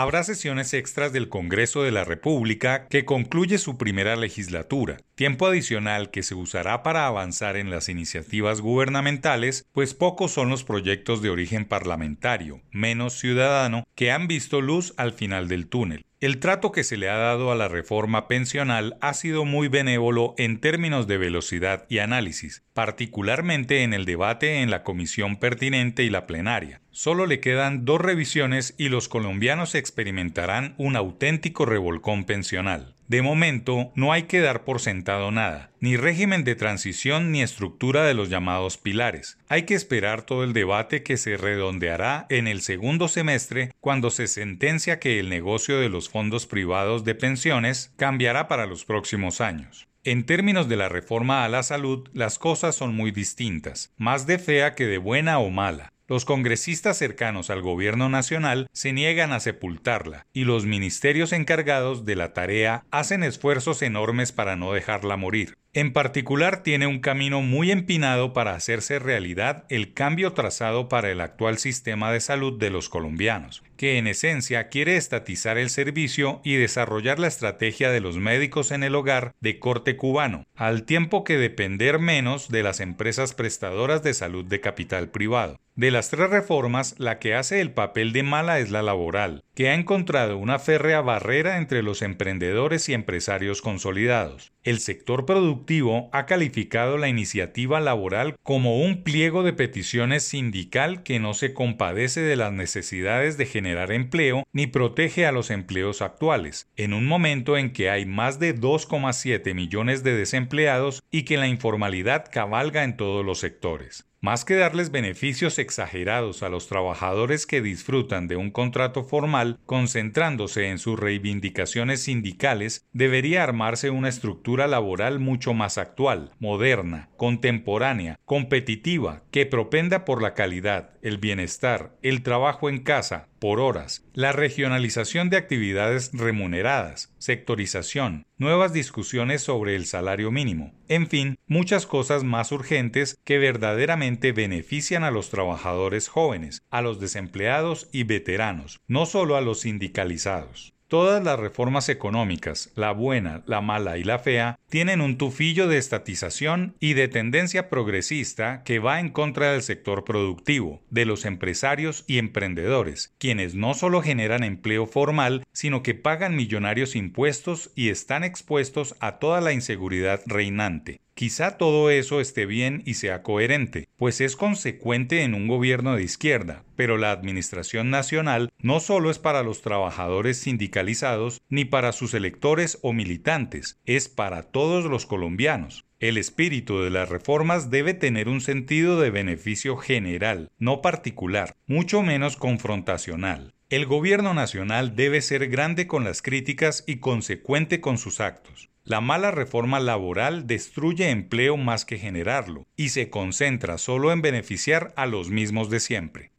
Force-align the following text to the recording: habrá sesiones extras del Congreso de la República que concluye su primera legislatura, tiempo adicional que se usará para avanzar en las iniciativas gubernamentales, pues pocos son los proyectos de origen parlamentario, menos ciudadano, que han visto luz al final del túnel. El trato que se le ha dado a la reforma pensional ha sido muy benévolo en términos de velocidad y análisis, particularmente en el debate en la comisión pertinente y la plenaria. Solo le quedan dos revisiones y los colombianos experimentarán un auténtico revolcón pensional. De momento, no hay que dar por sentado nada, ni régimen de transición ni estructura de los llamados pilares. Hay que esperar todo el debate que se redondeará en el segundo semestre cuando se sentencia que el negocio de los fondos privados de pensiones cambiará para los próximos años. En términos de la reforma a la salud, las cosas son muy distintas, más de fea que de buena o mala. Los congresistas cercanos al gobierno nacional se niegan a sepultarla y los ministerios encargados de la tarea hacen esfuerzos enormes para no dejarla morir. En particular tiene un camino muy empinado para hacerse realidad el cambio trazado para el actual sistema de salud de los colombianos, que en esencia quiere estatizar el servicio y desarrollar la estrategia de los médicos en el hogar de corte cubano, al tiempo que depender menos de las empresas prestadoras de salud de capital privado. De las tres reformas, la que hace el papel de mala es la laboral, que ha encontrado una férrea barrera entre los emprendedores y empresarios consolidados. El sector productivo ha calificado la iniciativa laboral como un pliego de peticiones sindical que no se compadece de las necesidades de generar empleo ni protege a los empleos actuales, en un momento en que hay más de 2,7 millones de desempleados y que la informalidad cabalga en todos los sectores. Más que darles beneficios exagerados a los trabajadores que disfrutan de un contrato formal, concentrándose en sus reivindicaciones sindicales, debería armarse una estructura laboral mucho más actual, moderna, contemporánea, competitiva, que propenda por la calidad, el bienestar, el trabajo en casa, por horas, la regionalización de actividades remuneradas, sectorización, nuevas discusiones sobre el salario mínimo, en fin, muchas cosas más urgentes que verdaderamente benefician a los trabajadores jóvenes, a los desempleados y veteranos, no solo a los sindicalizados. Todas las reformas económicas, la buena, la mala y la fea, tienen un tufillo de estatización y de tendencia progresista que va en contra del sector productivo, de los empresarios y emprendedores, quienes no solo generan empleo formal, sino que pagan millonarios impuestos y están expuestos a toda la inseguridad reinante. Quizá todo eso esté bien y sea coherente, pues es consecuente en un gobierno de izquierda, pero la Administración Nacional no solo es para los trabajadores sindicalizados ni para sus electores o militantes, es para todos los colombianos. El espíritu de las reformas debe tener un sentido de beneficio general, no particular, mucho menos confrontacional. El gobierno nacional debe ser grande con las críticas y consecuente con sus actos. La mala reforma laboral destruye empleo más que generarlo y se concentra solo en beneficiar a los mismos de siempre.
habrá 0.00 0.22
sesiones 0.22 0.74
extras 0.74 1.12
del 1.12 1.28
Congreso 1.28 1.82
de 1.82 1.90
la 1.90 2.04
República 2.04 2.86
que 2.86 3.04
concluye 3.04 3.58
su 3.58 3.76
primera 3.76 4.14
legislatura, 4.14 4.98
tiempo 5.16 5.48
adicional 5.48 6.12
que 6.12 6.22
se 6.22 6.36
usará 6.36 6.84
para 6.84 7.08
avanzar 7.08 7.56
en 7.56 7.68
las 7.68 7.88
iniciativas 7.88 8.60
gubernamentales, 8.60 9.66
pues 9.72 9.94
pocos 9.94 10.30
son 10.30 10.50
los 10.50 10.62
proyectos 10.62 11.20
de 11.20 11.30
origen 11.30 11.64
parlamentario, 11.64 12.60
menos 12.70 13.18
ciudadano, 13.18 13.82
que 13.96 14.12
han 14.12 14.28
visto 14.28 14.60
luz 14.60 14.94
al 14.98 15.12
final 15.12 15.48
del 15.48 15.66
túnel. 15.66 16.04
El 16.20 16.40
trato 16.40 16.72
que 16.72 16.82
se 16.82 16.96
le 16.96 17.08
ha 17.08 17.16
dado 17.16 17.52
a 17.52 17.54
la 17.54 17.68
reforma 17.68 18.26
pensional 18.26 18.96
ha 19.00 19.14
sido 19.14 19.44
muy 19.44 19.68
benévolo 19.68 20.34
en 20.36 20.58
términos 20.58 21.06
de 21.06 21.16
velocidad 21.16 21.86
y 21.88 21.98
análisis, 21.98 22.64
particularmente 22.74 23.84
en 23.84 23.94
el 23.94 24.04
debate 24.04 24.60
en 24.62 24.68
la 24.68 24.82
comisión 24.82 25.36
pertinente 25.36 26.02
y 26.02 26.10
la 26.10 26.26
plenaria. 26.26 26.80
Solo 26.90 27.26
le 27.26 27.38
quedan 27.38 27.84
dos 27.84 28.00
revisiones 28.00 28.74
y 28.76 28.88
los 28.88 29.08
colombianos 29.08 29.76
experimentarán 29.76 30.74
un 30.76 30.96
auténtico 30.96 31.66
revolcón 31.66 32.24
pensional. 32.24 32.96
De 33.08 33.22
momento, 33.22 33.90
no 33.94 34.12
hay 34.12 34.24
que 34.24 34.40
dar 34.40 34.64
por 34.64 34.80
sentado 34.80 35.30
nada, 35.30 35.70
ni 35.80 35.96
régimen 35.96 36.44
de 36.44 36.54
transición 36.54 37.32
ni 37.32 37.40
estructura 37.40 38.04
de 38.04 38.12
los 38.12 38.28
llamados 38.28 38.76
pilares. 38.76 39.38
Hay 39.48 39.62
que 39.62 39.72
esperar 39.72 40.22
todo 40.22 40.44
el 40.44 40.52
debate 40.52 41.02
que 41.02 41.16
se 41.16 41.38
redondeará 41.38 42.26
en 42.28 42.46
el 42.46 42.60
segundo 42.60 43.08
semestre 43.08 43.72
cuando 43.80 44.10
se 44.10 44.26
sentencia 44.26 45.00
que 45.00 45.18
el 45.18 45.30
negocio 45.30 45.80
de 45.80 45.88
los 45.88 46.10
fondos 46.10 46.46
privados 46.46 47.02
de 47.04 47.14
pensiones 47.14 47.94
cambiará 47.96 48.46
para 48.46 48.66
los 48.66 48.84
próximos 48.84 49.40
años. 49.40 49.88
En 50.04 50.24
términos 50.24 50.68
de 50.68 50.76
la 50.76 50.90
reforma 50.90 51.44
a 51.44 51.48
la 51.48 51.62
salud, 51.62 52.08
las 52.12 52.38
cosas 52.38 52.74
son 52.76 52.94
muy 52.94 53.10
distintas, 53.10 53.90
más 53.96 54.26
de 54.26 54.38
fea 54.38 54.74
que 54.74 54.86
de 54.86 54.98
buena 54.98 55.38
o 55.38 55.48
mala. 55.48 55.94
Los 56.10 56.24
congresistas 56.24 56.96
cercanos 56.96 57.50
al 57.50 57.60
gobierno 57.60 58.08
nacional 58.08 58.70
se 58.72 58.94
niegan 58.94 59.30
a 59.34 59.40
sepultarla 59.40 60.26
y 60.32 60.44
los 60.44 60.64
ministerios 60.64 61.34
encargados 61.34 62.06
de 62.06 62.16
la 62.16 62.32
tarea 62.32 62.86
hacen 62.90 63.22
esfuerzos 63.22 63.82
enormes 63.82 64.32
para 64.32 64.56
no 64.56 64.72
dejarla 64.72 65.18
morir. 65.18 65.58
En 65.78 65.92
particular 65.92 66.64
tiene 66.64 66.88
un 66.88 66.98
camino 66.98 67.40
muy 67.40 67.70
empinado 67.70 68.32
para 68.32 68.56
hacerse 68.56 68.98
realidad 68.98 69.62
el 69.68 69.94
cambio 69.94 70.32
trazado 70.32 70.88
para 70.88 71.12
el 71.12 71.20
actual 71.20 71.56
sistema 71.56 72.10
de 72.10 72.18
salud 72.18 72.58
de 72.58 72.70
los 72.70 72.88
colombianos, 72.88 73.62
que 73.76 73.96
en 73.96 74.08
esencia 74.08 74.70
quiere 74.70 74.96
estatizar 74.96 75.56
el 75.56 75.70
servicio 75.70 76.40
y 76.42 76.56
desarrollar 76.56 77.20
la 77.20 77.28
estrategia 77.28 77.92
de 77.92 78.00
los 78.00 78.16
médicos 78.16 78.72
en 78.72 78.82
el 78.82 78.96
hogar 78.96 79.36
de 79.40 79.60
corte 79.60 79.96
cubano, 79.96 80.46
al 80.56 80.82
tiempo 80.82 81.22
que 81.22 81.38
depender 81.38 82.00
menos 82.00 82.48
de 82.48 82.64
las 82.64 82.80
empresas 82.80 83.34
prestadoras 83.34 84.02
de 84.02 84.14
salud 84.14 84.44
de 84.44 84.60
capital 84.60 85.10
privado. 85.10 85.60
De 85.76 85.92
las 85.92 86.10
tres 86.10 86.28
reformas, 86.28 86.96
la 86.98 87.20
que 87.20 87.36
hace 87.36 87.60
el 87.60 87.70
papel 87.70 88.12
de 88.12 88.24
mala 88.24 88.58
es 88.58 88.72
la 88.72 88.82
laboral, 88.82 89.44
que 89.54 89.68
ha 89.68 89.74
encontrado 89.74 90.36
una 90.36 90.58
férrea 90.58 91.02
barrera 91.02 91.56
entre 91.56 91.84
los 91.84 92.02
emprendedores 92.02 92.88
y 92.88 92.94
empresarios 92.94 93.62
consolidados. 93.62 94.50
El 94.64 94.80
sector 94.80 95.24
productivo 95.24 95.67
ha 96.12 96.24
calificado 96.24 96.96
la 96.96 97.08
iniciativa 97.08 97.78
laboral 97.78 98.36
como 98.42 98.80
un 98.80 99.02
pliego 99.02 99.42
de 99.42 99.52
peticiones 99.52 100.22
sindical 100.22 101.02
que 101.02 101.20
no 101.20 101.34
se 101.34 101.52
compadece 101.52 102.22
de 102.22 102.36
las 102.36 102.52
necesidades 102.52 103.36
de 103.36 103.44
generar 103.44 103.92
empleo 103.92 104.44
ni 104.52 104.66
protege 104.66 105.26
a 105.26 105.32
los 105.32 105.50
empleos 105.50 106.00
actuales, 106.00 106.70
en 106.76 106.94
un 106.94 107.04
momento 107.06 107.58
en 107.58 107.70
que 107.74 107.90
hay 107.90 108.06
más 108.06 108.38
de 108.38 108.58
2,7 108.58 109.54
millones 109.54 110.02
de 110.02 110.14
desempleados 110.14 111.02
y 111.10 111.24
que 111.24 111.36
la 111.36 111.48
informalidad 111.48 112.24
cabalga 112.32 112.82
en 112.84 112.96
todos 112.96 113.24
los 113.24 113.38
sectores. 113.38 114.07
Más 114.20 114.44
que 114.44 114.56
darles 114.56 114.90
beneficios 114.90 115.60
exagerados 115.60 116.42
a 116.42 116.48
los 116.48 116.66
trabajadores 116.66 117.46
que 117.46 117.62
disfrutan 117.62 118.26
de 118.26 118.34
un 118.34 118.50
contrato 118.50 119.04
formal, 119.04 119.60
concentrándose 119.64 120.70
en 120.70 120.78
sus 120.78 120.98
reivindicaciones 120.98 122.02
sindicales, 122.02 122.84
debería 122.92 123.44
armarse 123.44 123.90
una 123.90 124.08
estructura 124.08 124.66
laboral 124.66 125.20
mucho 125.20 125.54
más 125.54 125.78
actual, 125.78 126.32
moderna, 126.40 127.10
contemporánea, 127.16 128.18
competitiva, 128.24 129.22
que 129.30 129.46
propenda 129.46 130.04
por 130.04 130.20
la 130.20 130.34
calidad, 130.34 130.90
el 131.00 131.18
bienestar, 131.18 131.96
el 132.02 132.24
trabajo 132.24 132.68
en 132.68 132.78
casa, 132.78 133.28
por 133.38 133.60
horas, 133.60 134.04
la 134.14 134.32
regionalización 134.32 135.30
de 135.30 135.36
actividades 135.36 136.10
remuneradas, 136.12 137.14
sectorización, 137.18 138.26
nuevas 138.36 138.72
discusiones 138.72 139.42
sobre 139.42 139.76
el 139.76 139.86
salario 139.86 140.32
mínimo, 140.32 140.72
en 140.88 141.06
fin, 141.06 141.38
muchas 141.46 141.86
cosas 141.86 142.24
más 142.24 142.50
urgentes 142.50 143.16
que 143.24 143.38
verdaderamente 143.38 144.07
benefician 144.16 145.04
a 145.04 145.10
los 145.10 145.30
trabajadores 145.30 146.08
jóvenes, 146.08 146.62
a 146.70 146.82
los 146.82 147.00
desempleados 147.00 147.88
y 147.92 148.04
veteranos, 148.04 148.80
no 148.86 149.06
solo 149.06 149.36
a 149.36 149.40
los 149.40 149.60
sindicalizados. 149.60 150.74
Todas 150.88 151.22
las 151.22 151.38
reformas 151.38 151.90
económicas, 151.90 152.72
la 152.74 152.92
buena, 152.92 153.42
la 153.44 153.60
mala 153.60 153.98
y 153.98 154.04
la 154.04 154.18
fea, 154.18 154.58
tienen 154.70 155.02
un 155.02 155.18
tufillo 155.18 155.68
de 155.68 155.76
estatización 155.76 156.76
y 156.80 156.94
de 156.94 157.08
tendencia 157.08 157.68
progresista 157.68 158.62
que 158.64 158.78
va 158.78 158.98
en 158.98 159.10
contra 159.10 159.52
del 159.52 159.60
sector 159.60 160.04
productivo, 160.04 160.80
de 160.88 161.04
los 161.04 161.26
empresarios 161.26 162.04
y 162.06 162.16
emprendedores, 162.16 163.14
quienes 163.18 163.54
no 163.54 163.74
solo 163.74 164.00
generan 164.00 164.44
empleo 164.44 164.86
formal, 164.86 165.46
sino 165.52 165.82
que 165.82 165.92
pagan 165.92 166.34
millonarios 166.34 166.96
impuestos 166.96 167.70
y 167.74 167.90
están 167.90 168.24
expuestos 168.24 168.96
a 169.00 169.18
toda 169.18 169.42
la 169.42 169.52
inseguridad 169.52 170.22
reinante. 170.24 171.02
Quizá 171.18 171.58
todo 171.58 171.90
eso 171.90 172.20
esté 172.20 172.46
bien 172.46 172.84
y 172.86 172.94
sea 172.94 173.24
coherente, 173.24 173.88
pues 173.96 174.20
es 174.20 174.36
consecuente 174.36 175.24
en 175.24 175.34
un 175.34 175.48
gobierno 175.48 175.96
de 175.96 176.04
izquierda, 176.04 176.62
pero 176.76 176.96
la 176.96 177.10
Administración 177.10 177.90
Nacional 177.90 178.52
no 178.60 178.78
solo 178.78 179.10
es 179.10 179.18
para 179.18 179.42
los 179.42 179.60
trabajadores 179.60 180.38
sindicalizados 180.38 181.42
ni 181.48 181.64
para 181.64 181.90
sus 181.90 182.14
electores 182.14 182.78
o 182.82 182.92
militantes, 182.92 183.80
es 183.84 184.08
para 184.08 184.44
todos 184.44 184.84
los 184.84 185.06
colombianos. 185.06 185.86
El 185.98 186.18
espíritu 186.18 186.82
de 186.82 186.90
las 186.90 187.08
reformas 187.08 187.68
debe 187.68 187.94
tener 187.94 188.28
un 188.28 188.40
sentido 188.40 189.00
de 189.00 189.10
beneficio 189.10 189.76
general, 189.76 190.52
no 190.60 190.82
particular, 190.82 191.56
mucho 191.66 192.04
menos 192.04 192.36
confrontacional. 192.36 193.54
El 193.70 193.86
gobierno 193.86 194.34
nacional 194.34 194.94
debe 194.94 195.20
ser 195.20 195.48
grande 195.48 195.88
con 195.88 196.04
las 196.04 196.22
críticas 196.22 196.84
y 196.86 197.00
consecuente 197.00 197.80
con 197.80 197.98
sus 197.98 198.20
actos. 198.20 198.70
La 198.88 199.02
mala 199.02 199.30
reforma 199.30 199.80
laboral 199.80 200.46
destruye 200.46 201.10
empleo 201.10 201.58
más 201.58 201.84
que 201.84 201.98
generarlo 201.98 202.66
y 202.74 202.88
se 202.88 203.10
concentra 203.10 203.76
solo 203.76 204.12
en 204.12 204.22
beneficiar 204.22 204.94
a 204.96 205.04
los 205.04 205.28
mismos 205.28 205.68
de 205.68 205.78
siempre. 205.78 206.32